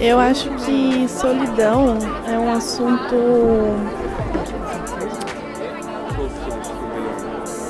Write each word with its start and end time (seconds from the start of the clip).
Eu 0.00 0.18
acho 0.18 0.48
que 0.64 1.06
solidão 1.06 1.98
é 2.26 2.38
um 2.38 2.50
assunto 2.54 3.14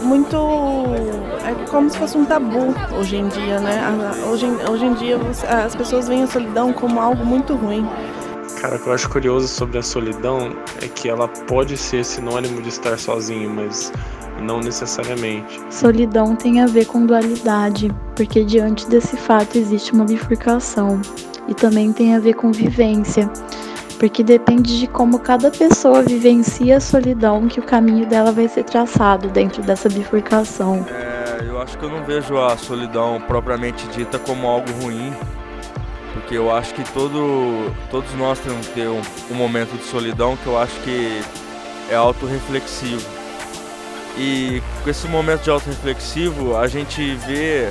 muito. 0.05 0.37
É 1.45 1.69
como 1.69 1.91
se 1.91 1.99
fosse 1.99 2.17
um 2.17 2.25
tabu 2.25 2.73
hoje 2.97 3.17
em 3.17 3.27
dia, 3.27 3.59
né? 3.59 3.83
Hoje, 4.31 4.47
hoje 4.71 4.85
em 4.85 4.95
dia 4.95 5.19
as 5.67 5.75
pessoas 5.75 6.07
veem 6.07 6.23
a 6.23 6.27
solidão 6.29 6.73
como 6.73 7.01
algo 7.01 7.25
muito 7.25 7.57
ruim. 7.57 7.85
Cara, 8.61 8.77
o 8.77 8.79
que 8.79 8.87
eu 8.87 8.93
acho 8.93 9.09
curioso 9.11 9.49
sobre 9.49 9.79
a 9.79 9.83
solidão 9.83 10.53
é 10.81 10.87
que 10.87 11.09
ela 11.09 11.27
pode 11.27 11.77
ser 11.77 12.05
sinônimo 12.05 12.63
de 12.63 12.69
estar 12.69 12.97
sozinho, 12.97 13.51
mas 13.51 13.93
não 14.41 14.61
necessariamente. 14.61 15.61
Solidão 15.69 16.37
tem 16.37 16.61
a 16.61 16.67
ver 16.67 16.85
com 16.85 17.07
dualidade, 17.07 17.91
porque 18.15 18.45
diante 18.45 18.87
desse 18.87 19.17
fato 19.17 19.59
existe 19.59 19.93
uma 19.93 20.05
bifurcação 20.05 21.01
e 21.51 21.55
também 21.55 21.93
tem 21.93 22.15
a 22.15 22.21
ver 22.21 22.35
com 22.35 22.53
vivência, 22.53 23.29
porque 23.99 24.23
depende 24.23 24.79
de 24.79 24.87
como 24.87 25.19
cada 25.19 25.51
pessoa 25.51 26.01
vivencia 26.01 26.77
a 26.77 26.81
solidão 26.81 27.49
que 27.49 27.59
o 27.59 27.63
caminho 27.63 28.07
dela 28.07 28.31
vai 28.31 28.49
ser 28.49 28.63
traçado 28.63 29.29
dentro 29.29 29.61
dessa 29.63 29.89
bifurcação. 29.89 30.87
É, 30.89 31.45
eu 31.47 31.61
acho 31.61 31.77
que 31.77 31.85
eu 31.85 31.91
não 31.91 32.05
vejo 32.05 32.39
a 32.39 32.57
solidão 32.57 33.21
propriamente 33.27 33.87
dita 33.89 34.19
como 34.19 34.47
algo 34.47 34.71
ruim, 34.81 35.13
porque 36.15 36.39
eu 36.39 36.55
acho 36.55 36.73
que 36.73 36.85
todo, 36.93 37.75
todos 37.91 38.15
nós 38.15 38.39
temos 38.39 38.69
que 38.69 38.75
ter 38.75 38.89
um, 38.89 39.03
um 39.31 39.35
momento 39.35 39.77
de 39.77 39.85
solidão 39.85 40.37
que 40.37 40.47
eu 40.47 40.57
acho 40.57 40.81
que 40.83 41.21
é 41.91 41.97
autorreflexivo. 41.97 43.21
E 44.17 44.63
com 44.83 44.91
esse 44.91 45.07
momento 45.09 45.43
de 45.43 45.51
autorreflexivo, 45.51 46.57
a 46.57 46.67
gente 46.69 47.15
vê 47.27 47.71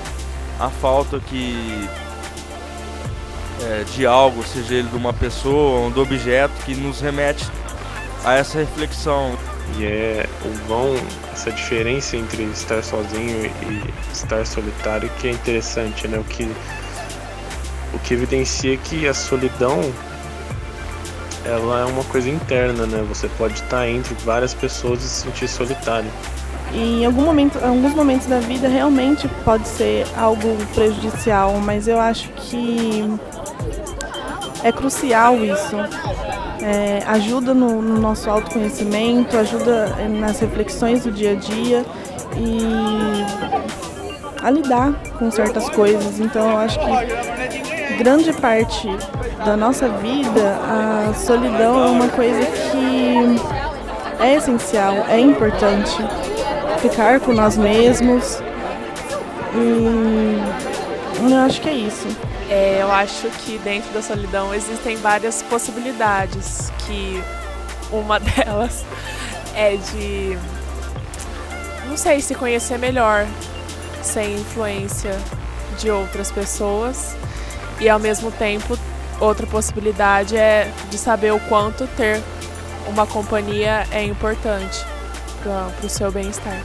a 0.59 0.69
falta 0.69 1.19
que 1.19 1.87
é, 3.61 3.83
de 3.95 4.05
algo, 4.05 4.43
seja 4.43 4.75
ele 4.75 4.87
de 4.87 4.95
uma 4.95 5.13
pessoa 5.13 5.81
ou 5.81 5.91
do 5.91 6.01
objeto, 6.01 6.53
que 6.65 6.75
nos 6.75 7.01
remete 7.01 7.49
a 8.23 8.35
essa 8.35 8.59
reflexão. 8.59 9.37
E 9.77 9.85
é 9.85 10.25
o 10.43 10.67
vão, 10.67 10.95
essa 11.31 11.51
diferença 11.51 12.17
entre 12.17 12.43
estar 12.43 12.83
sozinho 12.83 13.45
e 13.45 13.93
estar 14.11 14.45
solitário 14.45 15.09
que 15.19 15.27
é 15.27 15.31
interessante, 15.31 16.07
né? 16.07 16.17
O 16.17 16.23
que, 16.23 16.43
o 17.93 17.99
que 17.99 18.15
evidencia 18.15 18.75
que 18.77 19.07
a 19.07 19.13
solidão 19.13 19.79
ela 21.45 21.81
é 21.81 21.85
uma 21.85 22.03
coisa 22.05 22.29
interna, 22.29 22.85
né? 22.85 23.05
Você 23.09 23.27
pode 23.37 23.55
estar 23.55 23.87
entre 23.87 24.13
várias 24.25 24.53
pessoas 24.53 25.03
e 25.03 25.07
se 25.07 25.21
sentir 25.21 25.47
solitário. 25.47 26.09
E 26.71 27.01
em 27.01 27.05
algum 27.05 27.23
momento, 27.23 27.57
em 27.57 27.67
alguns 27.67 27.93
momentos 27.93 28.27
da 28.27 28.39
vida 28.39 28.67
realmente 28.67 29.27
pode 29.43 29.67
ser 29.67 30.05
algo 30.15 30.55
prejudicial, 30.73 31.59
mas 31.59 31.87
eu 31.87 31.99
acho 31.99 32.29
que 32.29 33.03
é 34.63 34.71
crucial 34.71 35.43
isso. 35.43 35.75
É, 36.61 37.01
ajuda 37.07 37.53
no, 37.53 37.81
no, 37.81 37.99
nosso 37.99 38.29
autoconhecimento, 38.29 39.37
ajuda 39.37 39.95
nas 40.09 40.39
reflexões 40.39 41.03
do 41.03 41.11
dia 41.11 41.31
a 41.31 41.35
dia 41.35 41.85
e 42.35 42.59
a 44.43 44.49
lidar 44.49 44.93
com 45.17 45.31
certas 45.31 45.69
coisas. 45.69 46.19
Então 46.19 46.49
eu 46.51 46.57
acho 46.57 46.77
que 46.79 47.95
grande 47.97 48.33
parte 48.33 48.89
da 49.45 49.55
nossa 49.55 49.87
vida 49.87 50.59
a 50.63 51.13
solidão 51.13 51.83
é 51.83 51.87
uma 51.87 52.09
coisa 52.09 52.45
que 52.45 53.39
é 54.19 54.35
essencial, 54.35 55.05
é 55.07 55.19
importante. 55.19 55.97
Ficar 56.79 57.19
com 57.19 57.33
nós 57.33 57.57
mesmos. 57.57 58.41
E 59.55 60.39
eu 61.29 61.37
acho 61.37 61.61
que 61.61 61.69
é 61.69 61.73
isso. 61.73 62.07
É, 62.49 62.81
eu 62.81 62.91
acho 62.91 63.29
que 63.29 63.59
dentro 63.59 63.91
da 63.93 64.01
solidão 64.01 64.53
existem 64.53 64.97
várias 64.97 65.43
possibilidades, 65.43 66.71
que 66.85 67.23
uma 67.91 68.19
delas 68.19 68.83
é 69.55 69.75
de, 69.77 70.37
não 71.87 71.95
sei, 71.95 72.21
se 72.21 72.33
conhecer 72.33 72.79
melhor, 72.79 73.27
sem 74.01 74.35
influência 74.35 75.15
de 75.77 75.91
outras 75.91 76.31
pessoas. 76.31 77.15
E 77.79 77.87
ao 77.87 77.99
mesmo 77.99 78.31
tempo, 78.31 78.77
outra 79.19 79.45
possibilidade 79.45 80.35
é 80.35 80.71
de 80.89 80.97
saber 80.97 81.31
o 81.31 81.39
quanto 81.41 81.85
ter 81.95 82.21
uma 82.87 83.05
companhia 83.05 83.85
é 83.91 84.03
importante 84.03 84.83
para 85.43 85.85
o 85.85 85.89
seu 85.89 86.11
bem-estar. 86.11 86.59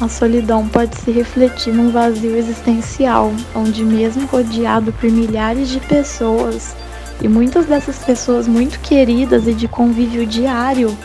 A 0.00 0.08
solidão 0.08 0.66
pode 0.66 0.96
se 0.96 1.10
refletir 1.10 1.74
num 1.74 1.90
vazio 1.90 2.34
existencial, 2.34 3.30
onde, 3.54 3.84
mesmo 3.84 4.26
rodeado 4.26 4.92
por 4.94 5.10
milhares 5.10 5.68
de 5.68 5.78
pessoas, 5.80 6.74
e 7.20 7.28
muitas 7.28 7.66
dessas 7.66 7.98
pessoas 7.98 8.48
muito 8.48 8.80
queridas 8.80 9.46
e 9.46 9.52
de 9.52 9.68
convívio 9.68 10.24
diário, 10.24 10.96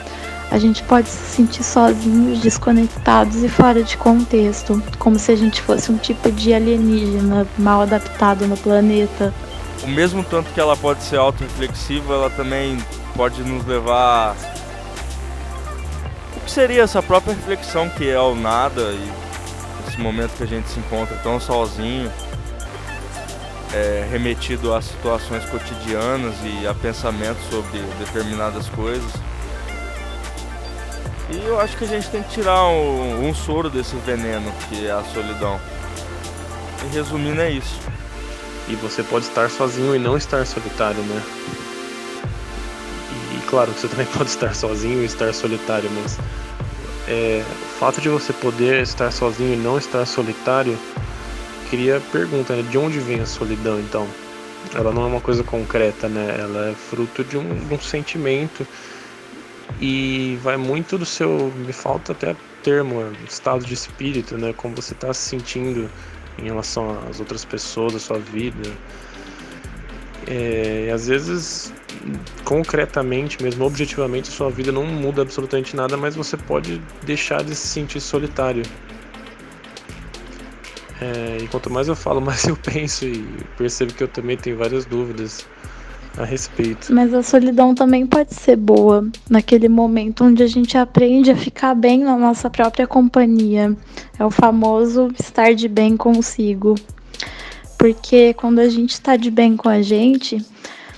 a 0.49 0.57
gente 0.57 0.81
pode 0.83 1.09
se 1.09 1.35
sentir 1.35 1.63
sozinhos, 1.63 2.39
desconectados 2.39 3.43
e 3.43 3.49
fora 3.49 3.83
de 3.83 3.97
contexto, 3.97 4.81
como 4.97 5.19
se 5.19 5.31
a 5.31 5.35
gente 5.35 5.61
fosse 5.61 5.91
um 5.91 5.97
tipo 5.97 6.31
de 6.31 6.53
alienígena 6.53 7.45
mal 7.57 7.81
adaptado 7.81 8.47
no 8.47 8.55
planeta. 8.55 9.33
O 9.83 9.87
mesmo 9.87 10.23
tanto 10.23 10.53
que 10.53 10.59
ela 10.59 10.77
pode 10.77 11.03
ser 11.03 11.17
auto-reflexiva, 11.17 12.13
ela 12.13 12.29
também 12.29 12.77
pode 13.13 13.43
nos 13.43 13.65
levar 13.65 14.37
que 16.45 16.51
seria 16.51 16.83
essa 16.83 17.01
própria 17.01 17.33
reflexão 17.33 17.89
que 17.89 18.07
é 18.07 18.19
o 18.19 18.35
nada 18.35 18.81
e 18.81 19.11
esse 19.87 19.99
momento 19.99 20.31
que 20.37 20.43
a 20.43 20.47
gente 20.47 20.69
se 20.69 20.79
encontra 20.79 21.17
tão 21.17 21.39
sozinho, 21.39 22.11
é, 23.73 24.07
remetido 24.09 24.73
a 24.73 24.81
situações 24.81 25.43
cotidianas 25.45 26.35
e 26.43 26.67
a 26.67 26.73
pensamentos 26.73 27.43
sobre 27.49 27.79
determinadas 27.99 28.69
coisas. 28.69 29.11
E 31.31 31.43
eu 31.45 31.59
acho 31.59 31.75
que 31.75 31.85
a 31.85 31.87
gente 31.87 32.07
tem 32.09 32.21
que 32.21 32.29
tirar 32.29 32.67
um, 32.67 33.27
um 33.27 33.33
soro 33.33 33.69
desse 33.69 33.95
veneno 33.97 34.51
que 34.69 34.85
é 34.85 34.91
a 34.91 35.03
solidão. 35.03 35.59
E 36.83 36.95
resumindo 36.95 37.41
é 37.41 37.49
isso. 37.49 37.79
E 38.67 38.75
você 38.75 39.01
pode 39.01 39.25
estar 39.25 39.49
sozinho 39.49 39.95
e 39.95 39.99
não 39.99 40.15
estar 40.15 40.45
solitário, 40.45 41.01
né? 41.01 41.21
Claro 43.49 43.71
que 43.73 43.79
você 43.79 43.87
também 43.89 44.07
pode 44.07 44.29
estar 44.29 44.53
sozinho 44.55 45.01
e 45.01 45.05
estar 45.05 45.33
solitário, 45.33 45.89
mas 45.91 46.17
é, 47.07 47.43
o 47.43 47.79
fato 47.79 48.01
de 48.01 48.09
você 48.09 48.33
poder 48.33 48.81
estar 48.81 49.11
sozinho 49.11 49.53
e 49.53 49.57
não 49.57 49.77
estar 49.77 50.05
solitário 50.05 50.77
cria 51.69 52.01
pergunta, 52.11 52.55
né? 52.55 52.63
De 52.63 52.77
onde 52.77 52.99
vem 52.99 53.19
a 53.19 53.25
solidão 53.25 53.79
então? 53.79 54.07
Ela 54.73 54.91
não 54.91 55.03
é 55.03 55.05
uma 55.07 55.21
coisa 55.21 55.43
concreta, 55.43 56.07
né? 56.07 56.35
Ela 56.39 56.69
é 56.69 56.73
fruto 56.73 57.23
de 57.23 57.37
um, 57.37 57.67
de 57.67 57.73
um 57.73 57.79
sentimento 57.79 58.65
e 59.79 60.39
vai 60.41 60.57
muito 60.57 60.97
do 60.97 61.05
seu. 61.05 61.51
Me 61.55 61.73
falta 61.73 62.11
até 62.11 62.35
termo, 62.63 63.11
estado 63.27 63.63
de 63.63 63.73
espírito, 63.73 64.37
né? 64.37 64.53
Como 64.53 64.75
você 64.75 64.93
está 64.93 65.13
se 65.13 65.29
sentindo 65.29 65.89
em 66.39 66.45
relação 66.45 66.99
às 67.09 67.19
outras 67.19 67.45
pessoas, 67.45 67.95
à 67.95 67.99
sua 67.99 68.19
vida. 68.19 68.71
É, 70.27 70.87
e 70.87 70.91
às 70.91 71.07
vezes 71.07 71.71
concretamente, 72.43 73.41
mesmo 73.41 73.65
objetivamente, 73.65 74.27
sua 74.27 74.49
vida 74.49 74.71
não 74.71 74.85
muda 74.85 75.21
absolutamente 75.21 75.75
nada, 75.75 75.97
mas 75.97 76.15
você 76.15 76.37
pode 76.37 76.81
deixar 77.03 77.43
de 77.43 77.55
se 77.55 77.67
sentir 77.67 77.99
solitário. 77.99 78.63
É, 81.01 81.37
e 81.43 81.47
quanto 81.47 81.69
mais 81.69 81.87
eu 81.87 81.95
falo, 81.95 82.21
mais 82.21 82.45
eu 82.45 82.55
penso 82.55 83.05
e 83.05 83.25
percebo 83.57 83.93
que 83.93 84.03
eu 84.03 84.07
também 84.07 84.37
tenho 84.37 84.57
várias 84.57 84.85
dúvidas 84.85 85.45
a 86.17 86.23
respeito. 86.23 86.93
Mas 86.93 87.13
a 87.13 87.21
solidão 87.21 87.75
também 87.75 88.05
pode 88.05 88.33
ser 88.33 88.55
boa 88.55 89.07
naquele 89.29 89.67
momento 89.67 90.23
onde 90.23 90.43
a 90.43 90.47
gente 90.47 90.77
aprende 90.77 91.31
a 91.31 91.35
ficar 91.35 91.75
bem 91.75 91.99
na 91.99 92.17
nossa 92.17 92.49
própria 92.49 92.87
companhia. 92.87 93.75
É 94.17 94.25
o 94.25 94.31
famoso 94.31 95.09
estar 95.19 95.53
de 95.53 95.67
bem 95.67 95.97
consigo. 95.97 96.75
Porque 97.77 98.33
quando 98.33 98.59
a 98.59 98.69
gente 98.69 98.91
está 98.91 99.17
de 99.17 99.29
bem 99.29 99.57
com 99.57 99.67
a 99.67 99.81
gente, 99.81 100.43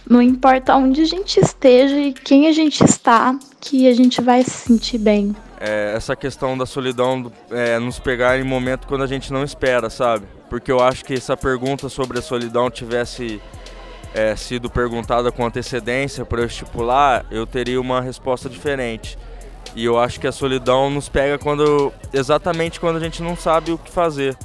não 0.09 0.21
importa 0.21 0.75
onde 0.75 1.01
a 1.01 1.05
gente 1.05 1.39
esteja 1.39 1.97
e 1.97 2.13
quem 2.13 2.47
a 2.47 2.51
gente 2.51 2.83
está, 2.83 3.37
que 3.59 3.87
a 3.87 3.93
gente 3.93 4.21
vai 4.21 4.43
se 4.43 4.51
sentir 4.51 4.97
bem. 4.97 5.35
É, 5.59 5.93
essa 5.95 6.15
questão 6.15 6.57
da 6.57 6.65
solidão 6.65 7.31
é, 7.49 7.79
nos 7.79 7.99
pegar 7.99 8.39
em 8.39 8.43
momento 8.43 8.87
quando 8.87 9.03
a 9.03 9.07
gente 9.07 9.33
não 9.33 9.43
espera, 9.43 9.89
sabe? 9.89 10.25
Porque 10.49 10.71
eu 10.71 10.79
acho 10.79 11.03
que 11.03 11.19
se 11.19 11.31
a 11.31 11.37
pergunta 11.37 11.89
sobre 11.89 12.19
a 12.19 12.21
solidão 12.21 12.69
tivesse 12.69 13.41
é, 14.13 14.35
sido 14.35 14.69
perguntada 14.69 15.31
com 15.31 15.45
antecedência 15.45 16.25
para 16.25 16.41
eu 16.41 16.45
estipular, 16.45 17.25
eu 17.29 17.45
teria 17.45 17.81
uma 17.81 18.01
resposta 18.01 18.49
diferente. 18.49 19.17
E 19.75 19.83
eu 19.83 19.99
acho 19.99 20.19
que 20.19 20.27
a 20.27 20.31
solidão 20.31 20.89
nos 20.89 21.09
pega 21.09 21.37
quando 21.37 21.91
exatamente 22.13 22.79
quando 22.79 22.95
a 22.95 22.99
gente 22.99 23.21
não 23.21 23.35
sabe 23.35 23.71
o 23.71 23.77
que 23.77 23.91
fazer. 23.91 24.35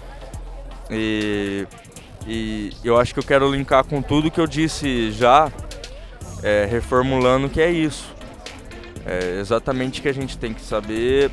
E 0.91 1.67
e 2.27 2.73
eu 2.85 2.99
acho 2.99 3.13
que 3.13 3.21
eu 3.21 3.25
quero 3.25 3.51
linkar 3.51 3.85
com 3.85 4.01
tudo 4.01 4.31
que 4.31 4.41
eu 4.41 4.47
disse 4.47 5.11
já, 5.13 5.51
é, 6.43 6.67
reformulando 6.71 7.49
que 7.49 7.61
é 7.61 7.71
isso. 7.71 8.15
É 9.05 9.39
exatamente 9.41 10.01
que 10.01 10.09
a 10.09 10.15
gente 10.15 10.39
tem 10.39 10.55
que 10.55 10.63
saber 10.63 11.31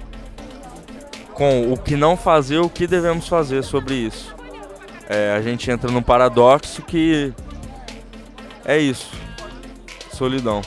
com 1.34 1.72
o 1.72 1.78
que 1.78 1.96
não 1.96 2.18
fazer, 2.18 2.60
o 2.60 2.70
que 2.70 2.88
devemos 2.88 3.28
fazer 3.28 3.64
sobre 3.64 3.94
isso. 3.96 4.36
É, 5.08 5.34
a 5.36 5.42
gente 5.42 5.70
entra 5.70 5.92
num 5.92 6.02
paradoxo 6.02 6.82
que 6.82 7.34
é 8.66 8.78
isso. 8.78 9.12
Solidão. 10.12 10.62